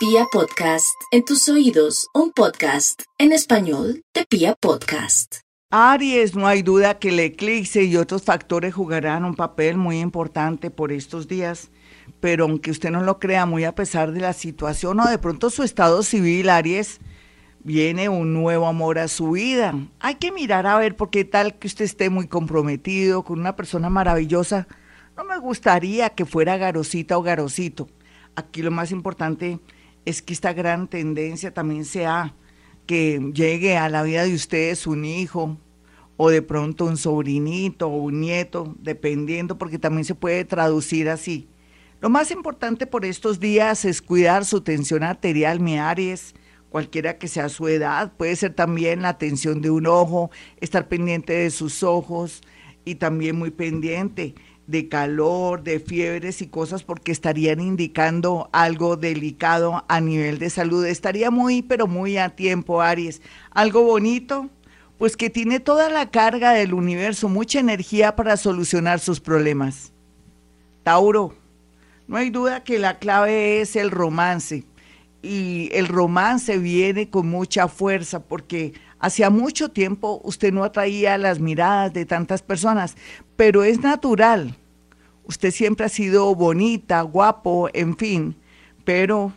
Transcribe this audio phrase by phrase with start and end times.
[0.00, 5.40] Pia Podcast, en tus oídos, un podcast en español de Pia Podcast.
[5.70, 10.70] Aries, no hay duda que el eclipse y otros factores jugarán un papel muy importante
[10.70, 11.70] por estos días,
[12.18, 15.50] pero aunque usted no lo crea, muy a pesar de la situación o de pronto
[15.50, 16.98] su estado civil, Aries,
[17.62, 19.74] viene un nuevo amor a su vida.
[19.98, 23.54] Hay que mirar a ver por qué tal que usted esté muy comprometido con una
[23.54, 24.66] persona maravillosa.
[25.14, 27.86] No me gustaría que fuera garosita o garosito
[28.34, 29.60] aquí lo más importante
[30.10, 32.34] es que esta gran tendencia también sea
[32.86, 35.56] que llegue a la vida de ustedes un hijo
[36.16, 41.48] o de pronto un sobrinito o un nieto, dependiendo, porque también se puede traducir así.
[42.00, 46.34] Lo más importante por estos días es cuidar su tensión arterial, mi Aries,
[46.68, 48.12] cualquiera que sea su edad.
[48.16, 52.42] Puede ser también la tensión de un ojo, estar pendiente de sus ojos
[52.84, 54.34] y también muy pendiente
[54.70, 60.86] de calor, de fiebres y cosas porque estarían indicando algo delicado a nivel de salud.
[60.86, 63.20] Estaría muy, pero muy a tiempo, Aries.
[63.50, 64.48] Algo bonito,
[64.96, 69.92] pues que tiene toda la carga del universo, mucha energía para solucionar sus problemas.
[70.84, 71.34] Tauro,
[72.06, 74.64] no hay duda que la clave es el romance.
[75.20, 81.40] Y el romance viene con mucha fuerza porque hacía mucho tiempo usted no atraía las
[81.40, 82.96] miradas de tantas personas,
[83.36, 84.56] pero es natural
[85.30, 88.34] usted siempre ha sido bonita, guapo, en fin,
[88.84, 89.32] pero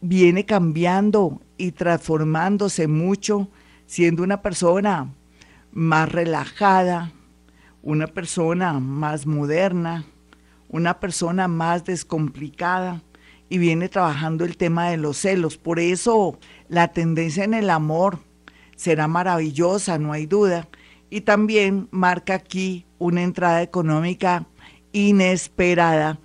[0.00, 3.50] viene cambiando y transformándose mucho,
[3.84, 5.12] siendo una persona
[5.72, 7.12] más relajada,
[7.82, 10.06] una persona más moderna,
[10.70, 13.02] una persona más descomplicada
[13.50, 15.58] y viene trabajando el tema de los celos.
[15.58, 16.38] Por eso
[16.70, 18.20] la tendencia en el amor
[18.74, 20.66] será maravillosa, no hay duda.
[21.10, 24.46] Y también marca aquí una entrada económica
[24.96, 26.18] inesperada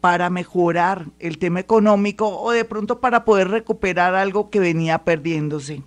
[0.00, 5.82] para mejorar el tema económico o de pronto para poder recuperar algo que venía perdiéndose.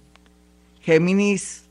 [0.81, 1.69] Géminis,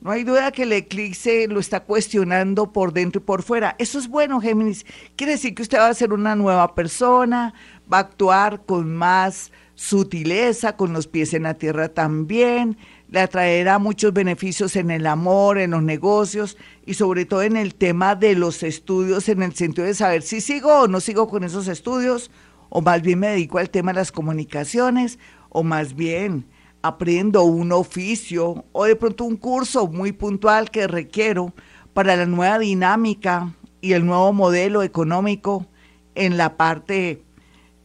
[0.00, 3.74] no hay duda que el eclipse lo está cuestionando por dentro y por fuera.
[3.78, 4.86] Eso es bueno, Géminis.
[5.16, 7.52] Quiere decir que usted va a ser una nueva persona,
[7.92, 12.76] va a actuar con más sutileza, con los pies en la tierra también,
[13.10, 17.74] le atraerá muchos beneficios en el amor, en los negocios y sobre todo en el
[17.74, 21.44] tema de los estudios, en el sentido de saber si sigo o no sigo con
[21.44, 22.30] esos estudios,
[22.70, 26.46] o más bien me dedico al tema de las comunicaciones, o más bien
[26.82, 31.52] aprendo un oficio o de pronto un curso muy puntual que requiero
[31.92, 35.66] para la nueva dinámica y el nuevo modelo económico
[36.14, 37.22] en la parte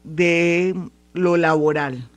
[0.03, 0.75] de
[1.13, 2.09] lo laboral.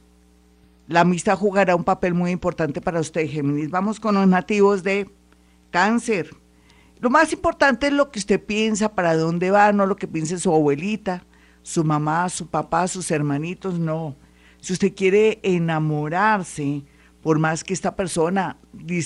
[0.88, 3.70] La amistad jugará un papel muy importante para usted, Géminis.
[3.70, 5.10] Vamos con los nativos de
[5.70, 6.30] cáncer.
[7.00, 10.38] Lo más importante es lo que usted piensa, para dónde va, no lo que piense
[10.38, 11.24] su abuelita,
[11.62, 14.16] su mamá, su papá, sus hermanitos, no.
[14.66, 16.82] Si usted quiere enamorarse,
[17.22, 18.58] por más que esta persona,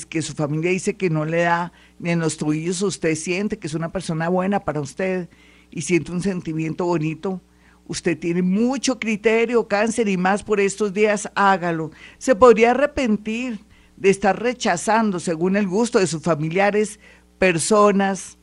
[0.08, 3.66] que su familia dice que no le da ni en los tuyos, usted siente que
[3.66, 5.28] es una persona buena para usted
[5.70, 7.42] y siente un sentimiento bonito,
[7.86, 11.90] Usted tiene mucho criterio, cáncer, y más por estos días, hágalo.
[12.16, 13.60] Se podría arrepentir
[13.96, 17.00] de estar rechazando, según el gusto de sus familiares,
[17.38, 18.38] personas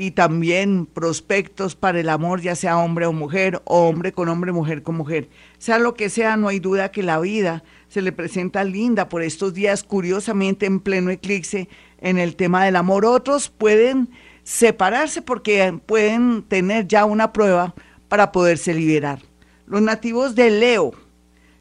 [0.00, 4.50] y también prospectos para el amor, ya sea hombre o mujer, o hombre con hombre,
[4.50, 5.28] mujer con mujer.
[5.58, 9.22] Sea lo que sea, no hay duda que la vida se le presenta linda por
[9.22, 11.68] estos días, curiosamente en pleno eclipse
[11.98, 13.04] en el tema del amor.
[13.04, 14.08] Otros pueden
[14.42, 17.74] separarse porque pueden tener ya una prueba
[18.08, 19.20] para poderse liberar.
[19.66, 20.92] Los nativos de Leo.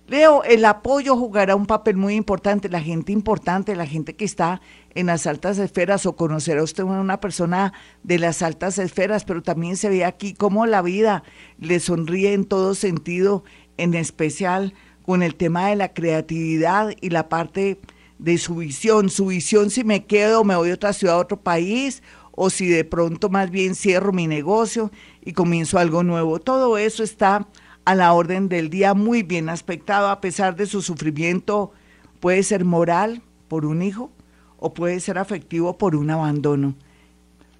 [0.10, 4.60] Leo, el apoyo jugará un papel muy importante, la gente importante, la gente que está
[4.96, 9.78] en las altas esferas o conocerá usted una persona de las altas esferas, pero también
[9.78, 11.22] se ve aquí cómo la vida
[11.60, 13.44] le sonríe en todo sentido,
[13.78, 17.80] en especial con el tema de la creatividad y la parte
[18.18, 21.40] de su visión, su visión si me quedo, me voy a otra ciudad, a otro
[21.40, 26.40] país, o si de pronto más bien cierro mi negocio y comienzo algo nuevo.
[26.40, 27.48] Todo eso está
[27.90, 31.72] a la orden del día muy bien aspectado a pesar de su sufrimiento.
[32.20, 34.12] Puede ser moral por un hijo
[34.58, 36.76] o puede ser afectivo por un abandono.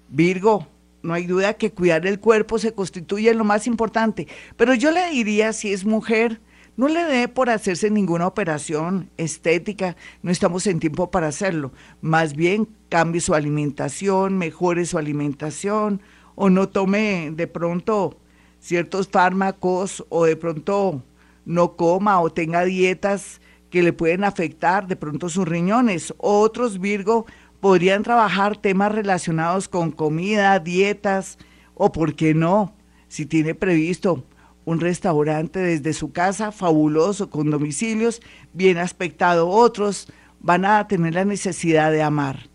[0.08, 0.68] Virgo,
[1.02, 5.10] no hay duda que cuidar el cuerpo se constituye lo más importante, pero yo le
[5.10, 6.40] diría si es mujer,
[6.76, 11.72] no le dé por hacerse ninguna operación estética, no estamos en tiempo para hacerlo.
[12.02, 16.00] Más bien cambie su alimentación, mejore su alimentación
[16.36, 18.16] o no tome de pronto
[18.60, 21.02] ciertos fármacos o de pronto
[21.44, 23.40] no coma o tenga dietas
[23.70, 26.14] que le pueden afectar de pronto sus riñones.
[26.18, 27.26] Otros Virgo
[27.60, 31.38] podrían trabajar temas relacionados con comida, dietas
[31.74, 32.74] o, ¿por qué no?
[33.08, 34.24] Si tiene previsto
[34.64, 38.20] un restaurante desde su casa, fabuloso, con domicilios,
[38.52, 39.48] bien aspectado.
[39.48, 40.08] Otros
[40.40, 42.48] van a tener la necesidad de amar.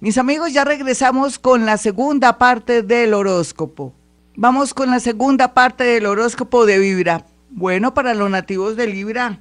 [0.00, 3.94] Mis amigos, ya regresamos con la segunda parte del horóscopo.
[4.40, 7.26] Vamos con la segunda parte del horóscopo de Vibra.
[7.50, 9.40] Bueno, para los nativos de Libra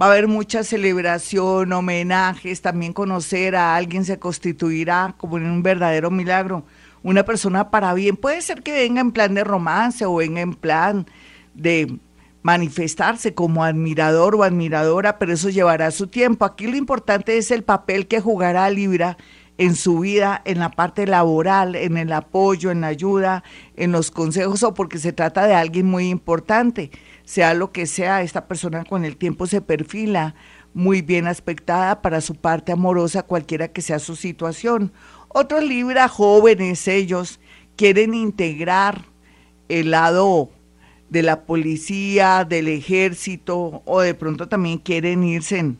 [0.00, 5.62] va a haber mucha celebración, homenajes, también conocer a alguien se constituirá como en un
[5.62, 6.64] verdadero milagro.
[7.02, 10.54] Una persona para bien, puede ser que venga en plan de romance o venga en
[10.54, 11.06] plan
[11.52, 11.98] de
[12.40, 16.46] manifestarse como admirador o admiradora, pero eso llevará su tiempo.
[16.46, 19.18] Aquí lo importante es el papel que jugará Libra
[19.60, 23.44] en su vida, en la parte laboral, en el apoyo, en la ayuda,
[23.76, 26.90] en los consejos, o porque se trata de alguien muy importante.
[27.26, 30.34] Sea lo que sea, esta persona con el tiempo se perfila
[30.72, 34.94] muy bien aspectada para su parte amorosa, cualquiera que sea su situación.
[35.28, 37.38] Otros Libra jóvenes, ellos
[37.76, 39.04] quieren integrar
[39.68, 40.48] el lado
[41.10, 45.74] de la policía, del ejército, o de pronto también quieren irse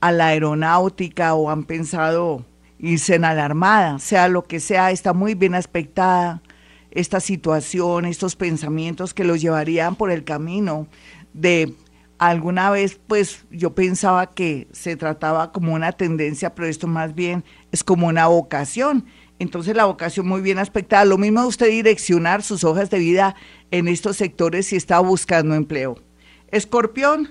[0.00, 2.46] a la aeronáutica o han pensado
[2.84, 6.42] irse a la armada, sea lo que sea, está muy bien aspectada
[6.90, 10.86] esta situación, estos pensamientos que los llevarían por el camino
[11.32, 11.74] de
[12.18, 17.44] alguna vez pues yo pensaba que se trataba como una tendencia, pero esto más bien
[17.72, 19.06] es como una vocación.
[19.38, 21.04] Entonces la vocación muy bien aspectada.
[21.04, 23.34] Lo mismo usted direccionar sus hojas de vida
[23.72, 25.96] en estos sectores si está buscando empleo.
[26.52, 27.30] Escorpión,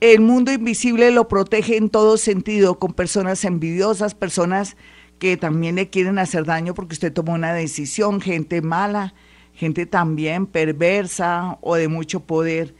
[0.00, 4.76] el mundo invisible lo protege en todo sentido, con personas envidiosas, personas
[5.18, 9.14] que también le quieren hacer daño porque usted tomó una decisión, gente mala,
[9.54, 12.74] gente también perversa o de mucho poder.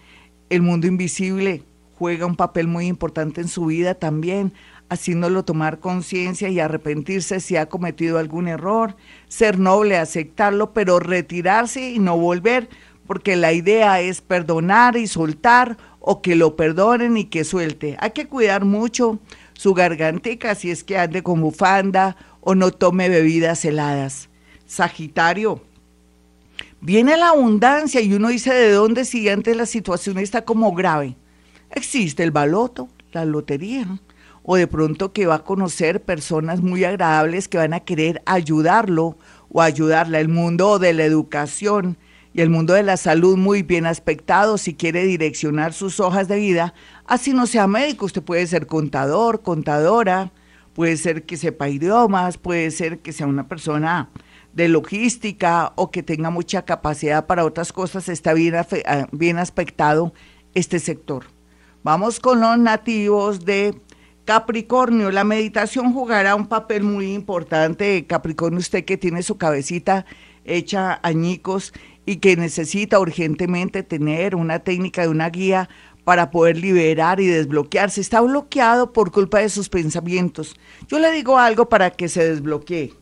[0.50, 1.62] El mundo invisible
[1.98, 4.52] juega un papel muy importante en su vida también,
[4.90, 8.96] haciéndolo tomar conciencia y arrepentirse si ha cometido algún error,
[9.28, 12.68] ser noble, aceptarlo, pero retirarse y no volver,
[13.06, 17.96] porque la idea es perdonar y soltar o que lo perdonen y que suelte.
[18.00, 19.18] Hay que cuidar mucho
[19.54, 24.28] su gargantica si es que ande con bufanda o no tome bebidas heladas.
[24.66, 25.62] Sagitario,
[26.80, 31.16] viene la abundancia y uno dice de dónde si antes la situación está como grave.
[31.70, 33.98] Existe el baloto, la lotería,
[34.42, 39.18] o de pronto que va a conocer personas muy agradables que van a querer ayudarlo
[39.48, 40.20] o ayudarla.
[40.20, 41.96] El mundo de la educación
[42.36, 46.36] y el mundo de la salud muy bien aspectado si quiere direccionar sus hojas de
[46.36, 46.74] vida.
[47.06, 50.32] Así no sea médico, usted puede ser contador, contadora,
[50.74, 54.10] puede ser que sepa idiomas, puede ser que sea una persona
[54.52, 60.12] de logística o que tenga mucha capacidad para otras cosas, está bien, ah, bien aspectado
[60.52, 61.24] este sector.
[61.82, 63.80] Vamos con los nativos de
[64.26, 68.04] Capricornio, la meditación jugará un papel muy importante.
[68.06, 70.04] Capricornio, usted que tiene su cabecita
[70.44, 71.72] hecha añicos
[72.06, 75.68] y que necesita urgentemente tener una técnica de una guía
[76.04, 78.00] para poder liberar y desbloquearse.
[78.00, 80.54] Está bloqueado por culpa de sus pensamientos.
[80.86, 82.94] Yo le digo algo para que se desbloquee.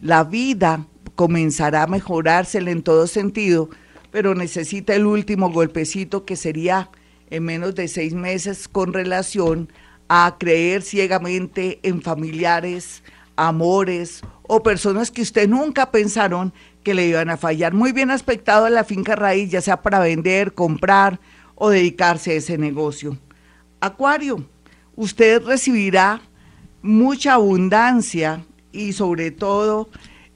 [0.00, 0.86] La vida
[1.16, 3.70] comenzará a mejorársela en todo sentido,
[4.12, 6.90] pero necesita el último golpecito que sería
[7.30, 9.68] en menos de seis meses con relación
[10.08, 13.02] a creer ciegamente en familiares,
[13.34, 16.52] amores o personas que usted nunca pensaron
[16.84, 17.74] que le iban a fallar.
[17.74, 21.18] Muy bien aspectado la finca raíz, ya sea para vender, comprar
[21.56, 23.18] o dedicarse a ese negocio.
[23.80, 24.44] Acuario,
[24.94, 26.20] usted recibirá
[26.82, 29.88] mucha abundancia y sobre todo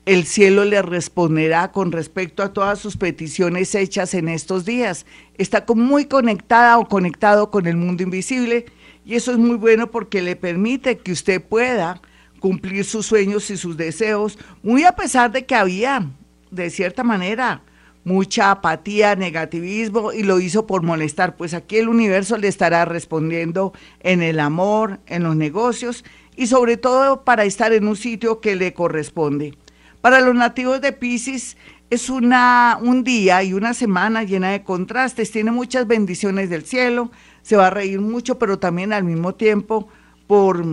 [0.07, 5.05] el cielo le responderá con respecto a todas sus peticiones hechas en estos días.
[5.37, 8.65] Está muy conectada o conectado con el mundo invisible
[9.05, 12.01] y eso es muy bueno porque le permite que usted pueda
[12.41, 16.09] cumplir sus sueños y sus deseos, muy a pesar de que había,
[16.51, 17.63] de cierta manera,
[18.05, 21.37] mucha apatía, negativismo y lo hizo por molestar.
[21.37, 26.05] Pues aquí el universo le estará respondiendo en el amor, en los negocios
[26.37, 29.55] y sobre todo para estar en un sitio que le corresponde.
[30.01, 31.57] Para los nativos de Pisces
[31.91, 37.11] es una, un día y una semana llena de contrastes, tiene muchas bendiciones del cielo,
[37.43, 39.89] se va a reír mucho, pero también al mismo tiempo
[40.27, 40.65] por